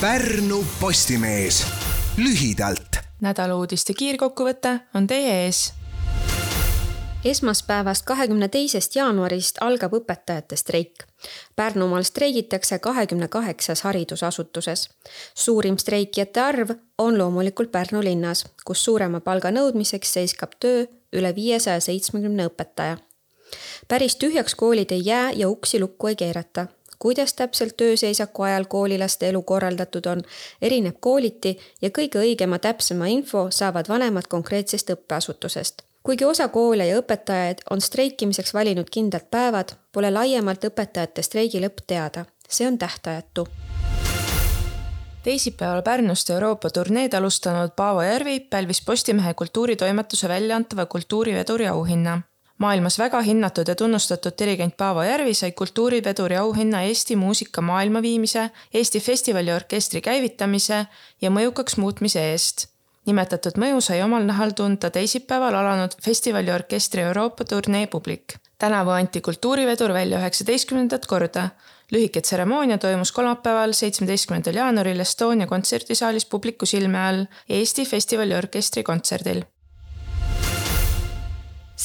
Pärnu 0.00 0.66
Postimees 0.80 1.66
lühidalt. 2.16 2.98
nädala 3.20 3.56
uudiste 3.58 3.94
kiirkokkuvõte 3.98 4.80
on 4.94 5.06
teie 5.06 5.32
ees. 5.44 5.72
esmaspäevast, 7.24 8.04
kahekümne 8.04 8.48
teisest 8.48 8.94
jaanuarist 8.96 9.58
algab 9.60 9.96
õpetajate 9.98 10.56
streik. 10.56 11.02
Pärnumaal 11.56 12.02
streigitakse 12.02 12.78
kahekümne 12.78 13.28
kaheksas 13.28 13.82
haridusasutuses. 13.82 14.88
suurim 15.34 15.78
streikijate 15.78 16.40
arv 16.40 16.70
on 16.98 17.18
loomulikult 17.18 17.72
Pärnu 17.72 18.02
linnas, 18.02 18.46
kus 18.64 18.84
suurema 18.84 19.20
palga 19.20 19.50
nõudmiseks 19.50 20.12
seiskab 20.12 20.54
töö 20.60 20.86
üle 21.12 21.34
viiesaja 21.34 21.80
seitsmekümne 21.80 22.46
õpetaja 22.46 22.98
päris 23.88 24.16
tühjaks 24.16 24.54
koolid 24.54 24.90
ei 24.90 25.02
jää 25.04 25.30
ja 25.30 25.48
uksi 25.48 25.80
lukku 25.80 26.06
ei 26.06 26.16
keerata 26.16 26.66
kuidas 26.98 27.34
täpselt 27.34 27.76
tööseisaku 27.76 28.42
ajal 28.42 28.64
koolilaste 28.64 29.28
elu 29.28 29.42
korraldatud 29.42 30.06
on, 30.06 30.22
erineb 30.62 30.96
kooliti 31.00 31.58
ja 31.82 31.90
kõige 31.90 32.22
õigema 32.22 32.58
täpsema 32.58 33.06
info 33.06 33.48
saavad 33.50 33.88
vanemad 33.88 34.28
konkreetsest 34.28 34.90
õppeasutusest. 34.90 35.82
kuigi 36.02 36.24
osa 36.24 36.48
koole 36.48 36.86
ja 36.86 36.98
õpetajaid 36.98 37.58
on 37.70 37.80
streikimiseks 37.80 38.54
valinud 38.54 38.90
kindlad 38.90 39.26
päevad, 39.30 39.74
pole 39.92 40.10
laiemalt 40.10 40.64
õpetajate 40.64 41.22
streigi 41.22 41.60
lõpp 41.60 41.86
teada. 41.86 42.24
see 42.48 42.66
on 42.66 42.78
tähtajatu 42.78 43.48
teisipäeval 45.22 45.82
Pärnust 45.82 46.30
Euroopa 46.30 46.70
turneed 46.70 47.12
alustanud 47.12 47.70
Paavo 47.76 48.02
Järvi 48.02 48.40
pälvis 48.40 48.82
Postimehe 48.84 49.34
kultuuritoimetuse 49.34 50.28
väljaantava 50.28 50.86
kultuuriveduri 50.86 51.66
auhinna 51.66 52.20
maailmas 52.58 52.98
väga 52.98 53.20
hinnatud 53.22 53.68
ja 53.68 53.74
tunnustatud 53.74 54.34
dirigent 54.38 54.76
Paavo 54.76 55.02
Järvi 55.02 55.34
sai 55.34 55.52
kultuuriveduri 55.52 56.36
auhinna 56.36 56.82
Eesti 56.82 57.16
muusika 57.16 57.60
maailma 57.60 58.02
viimise, 58.02 58.50
Eesti 58.74 59.00
festivaliorkestri 59.00 60.00
käivitamise 60.00 60.86
ja 61.22 61.30
mõjukaks 61.30 61.78
muutmise 61.78 62.30
eest. 62.32 62.66
nimetatud 63.06 63.56
mõju 63.56 63.80
sai 63.80 64.02
omal 64.04 64.26
nahal 64.28 64.50
tunda 64.52 64.90
teisipäeval 64.90 65.54
alanud 65.54 65.94
festivaliorkestri 66.04 67.02
Euroopa 67.02 67.44
turnee 67.44 67.86
publik. 67.86 68.34
tänavu 68.58 68.90
anti 68.90 69.20
kultuurivedur 69.20 69.92
välja 69.92 70.18
üheksateistkümnendat 70.18 71.06
korda. 71.06 71.48
lühike 71.92 72.20
tseremoonia 72.20 72.78
toimus 72.78 73.12
kolmapäeval, 73.12 73.72
seitsmeteistkümnendal 73.72 74.54
jaanuaril 74.54 75.00
Estonia 75.00 75.46
kontserdisaalis 75.46 76.26
publiku 76.26 76.66
silme 76.66 76.98
all 76.98 77.24
Eesti 77.48 77.84
festivaliorkestri 77.84 78.82
kontserdil 78.82 79.44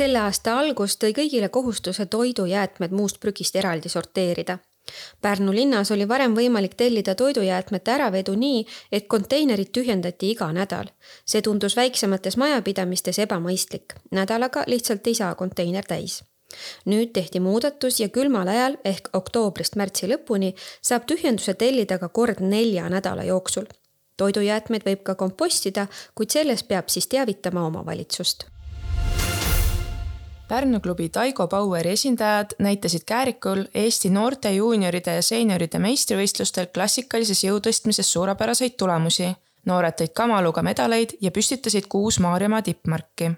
selle 0.00 0.20
aasta 0.24 0.56
algus 0.56 0.96
tõi 0.96 1.12
kõigile 1.16 1.50
kohustuse 1.52 2.06
toidujäätmed 2.08 2.92
muust 2.96 3.18
prügist 3.20 3.56
eraldi 3.60 3.90
sorteerida. 3.92 4.58
Pärnu 5.20 5.52
linnas 5.52 5.90
oli 5.92 6.06
varem 6.08 6.32
võimalik 6.34 6.72
tellida 6.82 7.14
toidujäätmete 7.14 7.92
äravedu 7.92 8.32
nii, 8.34 8.62
et 8.92 9.08
konteinerid 9.12 9.68
tühjendati 9.76 10.30
iga 10.32 10.48
nädal. 10.56 10.88
see 11.26 11.42
tundus 11.42 11.76
väiksemates 11.76 12.36
majapidamistes 12.36 13.18
ebamõistlik, 13.18 13.94
nädalaga 14.10 14.64
lihtsalt 14.66 15.06
ei 15.06 15.14
saa 15.14 15.34
konteiner 15.34 15.84
täis 15.84 16.22
nüüd 16.84 17.12
tehti 17.14 17.40
muudatus 17.40 18.00
ja 18.00 18.08
külmal 18.08 18.48
ajal 18.48 18.76
ehk 18.84 19.10
oktoobrist 19.12 19.76
märtsi 19.76 20.08
lõpuni 20.10 20.54
saab 20.82 21.04
tühjenduse 21.06 21.54
tellida 21.54 21.98
ka 21.98 22.08
kord 22.08 22.40
nelja 22.40 22.88
nädala 22.88 23.22
jooksul. 23.24 23.68
toidujäätmeid 24.16 24.82
võib 24.88 25.02
ka 25.02 25.14
kompostida, 25.14 25.86
kuid 26.14 26.30
sellest 26.30 26.68
peab 26.68 26.88
siis 26.88 27.06
teavitama 27.06 27.66
omavalitsust 27.66 28.48
Pärnu 30.50 30.80
klubi 30.80 31.08
Taigo 31.08 31.48
Baueri 31.48 31.90
esindajad 31.90 32.46
näitasid 32.58 33.00
Käärikul 33.06 33.64
Eesti 33.74 34.10
noorte 34.10 34.50
juunioride 34.52 35.12
ja 35.14 35.22
seenioride 35.22 35.78
meistrivõistlustel 35.78 36.66
klassikalises 36.74 37.44
jõutõstmises 37.44 38.10
suurepäraseid 38.12 38.74
tulemusi. 38.76 39.28
noored 39.66 39.94
tõid 40.00 40.10
kamaluga 40.14 40.62
medaleid 40.62 41.14
ja 41.20 41.30
püstitasid 41.30 41.86
kuus 41.88 42.18
Maarjamaa 42.18 42.62
tippmarki. 42.62 43.30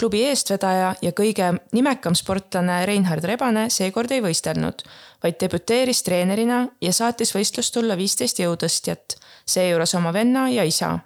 klubi 0.00 0.22
eestvedaja 0.24 0.94
ja 1.02 1.12
kõige 1.12 1.54
nimekam 1.72 2.14
sportlane 2.14 2.86
Reinhard 2.86 3.24
Rebane 3.24 3.70
seekord 3.70 4.10
ei 4.10 4.20
võistelnud, 4.20 4.82
vaid 5.22 5.40
debüteeris 5.40 6.02
treenerina 6.02 6.68
ja 6.80 6.92
saatis 6.92 7.34
võistlust 7.34 7.74
tulla 7.74 7.96
viisteist 7.96 8.38
jõutõstjat, 8.38 9.16
seejuures 9.46 9.94
oma 9.94 10.12
venna 10.12 10.48
ja 10.50 10.64
isa. 10.64 10.98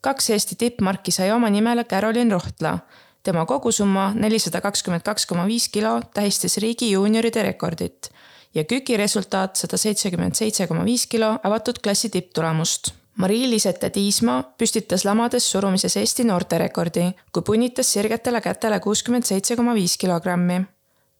kaks 0.00 0.30
Eesti 0.30 0.54
tippmarki 0.54 1.10
sai 1.10 1.32
oma 1.32 1.50
nimele 1.50 1.84
Carolin 1.84 2.32
Rohtla 2.32 2.78
tema 3.22 3.46
kogusumma 3.46 4.12
nelisada 4.14 4.60
kakskümmend 4.60 5.02
kaks 5.04 5.26
koma 5.26 5.46
viis 5.46 5.68
kilo 5.68 6.00
tähistas 6.14 6.56
riigi 6.58 6.90
juunioride 6.90 7.42
rekordit 7.42 8.10
ja 8.54 8.64
KÜK-i 8.64 8.96
resultaat 8.96 9.56
sada 9.56 9.76
seitsekümmend 9.76 10.34
seitse 10.34 10.66
koma 10.66 10.84
viis 10.84 11.06
kilo 11.06 11.36
avatud 11.42 11.78
klassi 11.82 12.10
tipptulemust. 12.10 12.92
Marii-Lisette 13.20 13.90
Tiismaa 13.90 14.42
püstitas 14.58 15.04
lamades 15.04 15.50
surumises 15.52 15.96
Eesti 15.96 16.24
noorterekordi, 16.24 17.10
kui 17.32 17.42
punnitas 17.42 17.92
sirgetele 17.92 18.40
kätele 18.40 18.80
kuuskümmend 18.80 19.28
seitse 19.28 19.56
koma 19.56 19.74
viis 19.74 19.98
kilogrammi. 19.98 20.60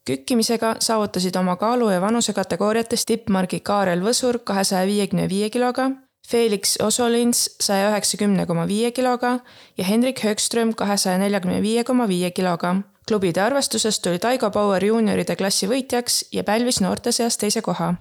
kükkimisega 0.05 0.77
saavutasid 0.81 1.37
oma 1.37 1.57
kaalu 1.57 1.91
ja 1.91 2.01
vanuse 2.01 2.33
kategooriates 2.33 3.05
tippmargi 3.07 3.61
Kaarel 3.61 4.01
Võsur 4.01 4.39
kahesaja 4.45 4.87
viiekümne 4.87 5.29
viie 5.29 5.51
kiloga 5.51 5.91
Felix 6.31 6.77
Osolins 6.83 7.57
saja 7.59 7.89
üheksakümne 7.91 8.45
koma 8.47 8.63
viie 8.71 8.93
kiloga 8.95 9.41
ja 9.79 9.85
Henrik 9.85 10.21
Högström 10.23 10.75
kahesaja 10.79 11.19
neljakümne 11.19 11.59
viie 11.63 11.83
koma 11.85 12.07
viie 12.09 12.31
kiloga. 12.31 12.77
klubide 13.09 13.41
arvestuses 13.43 13.99
tuli 14.01 14.19
Taigo 14.19 14.51
Bauer 14.51 14.85
juunioride 14.85 15.37
klassi 15.37 15.67
võitjaks 15.67 16.21
ja 16.33 16.45
pälvis 16.45 16.81
noorte 16.81 17.13
seas 17.13 17.39
teise 17.39 17.63
koha. 17.63 17.95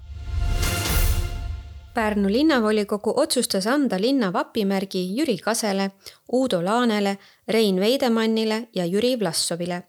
Pärnu 1.94 2.30
linnavolikogu 2.30 3.12
otsustas 3.16 3.66
anda 3.66 3.98
linna 4.00 4.32
vapimärgi 4.32 5.02
Jüri 5.18 5.38
Kasele, 5.38 5.90
Uudo 6.32 6.64
Laanele, 6.64 7.18
Rein 7.48 7.80
Veidemannile 7.80 8.68
ja 8.74 8.86
Jüri 8.86 9.18
Vlassovile, 9.20 9.82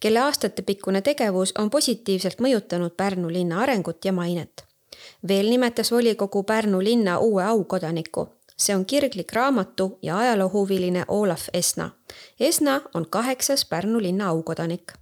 kelle 0.00 0.20
aastatepikkune 0.20 1.02
tegevus 1.02 1.52
on 1.58 1.70
positiivselt 1.70 2.38
mõjutanud 2.38 2.94
Pärnu 2.96 3.28
linna 3.28 3.62
arengut 3.66 4.04
ja 4.04 4.12
mainet 4.12 4.69
veel 5.28 5.50
nimetas 5.50 5.92
volikogu 5.92 6.42
Pärnu 6.42 6.82
linna 6.82 7.18
uue 7.18 7.44
aukodaniku. 7.44 8.28
see 8.60 8.76
on 8.76 8.84
kirglik 8.84 9.32
raamatu 9.32 9.98
ja 10.02 10.18
ajaloohuviline 10.18 11.04
Olav 11.08 11.40
Esna. 11.52 11.90
Esna 12.40 12.80
on 12.94 13.06
kaheksas 13.10 13.64
Pärnu 13.64 14.02
linna 14.02 14.28
aukodanik. 14.28 14.92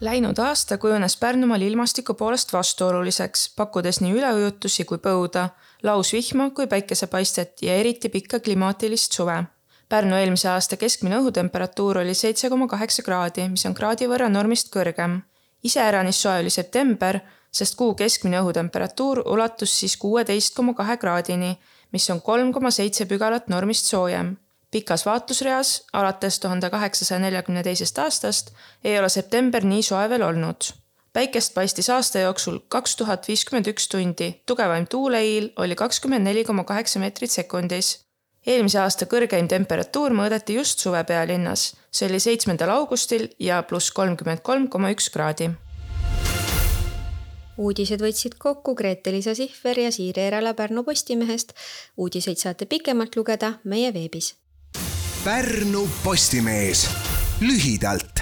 Läinud 0.00 0.38
aasta 0.38 0.78
kujunes 0.78 1.16
Pärnumaal 1.16 1.62
ilmastiku 1.62 2.14
poolest 2.14 2.52
vastuoluliseks, 2.52 3.54
pakkudes 3.56 4.00
nii 4.00 4.12
üleujutusi 4.12 4.84
kui 4.84 4.98
põuda, 4.98 5.48
lausvihma 5.82 6.50
kui 6.50 6.66
päikesepaistet 6.66 7.62
ja 7.62 7.74
eriti 7.74 8.08
pikka 8.08 8.40
klimaatilist 8.40 9.12
suve 9.12 9.44
Pärnu 9.88 10.16
eelmise 10.16 10.48
aasta 10.48 10.76
keskmine 10.80 11.18
õhutemperatuur 11.20 12.00
oli 12.00 12.14
seitse 12.16 12.48
koma 12.50 12.66
kaheksa 12.66 13.02
kraadi, 13.04 13.44
mis 13.52 13.66
on 13.68 13.76
kraadi 13.76 14.08
võrra 14.08 14.30
normist 14.32 14.72
kõrgem. 14.74 15.20
iseäranis 15.62 16.22
soe 16.22 16.40
oli 16.40 16.50
september, 16.50 17.20
sest 17.54 17.76
kuu 17.78 17.94
keskmine 17.94 18.40
õhutemperatuur 18.42 19.22
ulatus 19.30 19.78
siis 19.80 19.96
kuueteist 19.96 20.54
koma 20.56 20.74
kahe 20.74 20.96
kraadini, 20.98 21.54
mis 21.94 22.08
on 22.10 22.22
kolm 22.22 22.52
koma 22.52 22.72
seitse 22.74 23.06
pügalat 23.10 23.48
normist 23.48 23.90
soojem. 23.90 24.36
pikas 24.74 25.04
vaatlusreas, 25.06 25.84
alates 25.92 26.40
tuhande 26.42 26.70
kaheksasaja 26.70 27.20
neljakümne 27.22 27.62
teisest 27.62 27.98
aastast, 27.98 28.50
ei 28.84 28.98
ole 28.98 29.08
september 29.08 29.64
nii 29.64 29.82
soe 29.82 30.08
veel 30.10 30.22
olnud. 30.22 30.72
päikest 31.12 31.54
paistis 31.54 31.90
aasta 31.90 32.18
jooksul 32.18 32.58
kaks 32.68 32.96
tuhat 32.96 33.28
viiskümmend 33.28 33.70
üks 33.70 33.88
tundi, 33.88 34.32
tugevaim 34.46 34.86
tuuleiil 34.86 35.52
oli 35.56 35.74
kakskümmend 35.74 36.26
neli 36.26 36.44
koma 36.44 36.64
kaheksa 36.64 36.98
meetrit 36.98 37.30
sekundis 37.30 37.98
eelmise 38.46 38.78
aasta 38.80 39.06
kõrgeim 39.06 39.46
temperatuur 39.48 40.12
mõõdeti 40.12 40.58
just 40.58 40.78
suve 40.78 41.04
pealinnas, 41.04 41.74
see 41.90 42.08
oli 42.10 42.20
seitsmendal 42.20 42.74
augustil 42.74 43.28
ja 43.38 43.62
pluss 43.62 43.90
kolmkümmend 43.90 44.42
kolm 44.42 44.68
koma 44.68 44.90
üks 44.92 45.08
kraadi 45.14 45.54
uudised 47.56 48.00
võtsid 48.02 48.38
kokku 48.38 48.74
Grete-Liisa 48.74 49.34
Sihver 49.34 49.78
ja 49.78 49.92
Siiri 49.92 50.22
Erala 50.28 50.54
Pärnu 50.54 50.84
Postimehest. 50.84 51.52
uudiseid 51.96 52.36
saate 52.36 52.66
pikemalt 52.66 53.16
lugeda 53.16 53.52
meie 53.64 53.94
veebis. 53.94 54.34
Pärnu 55.24 55.88
Postimees 56.04 56.88
lühidalt 57.40 58.13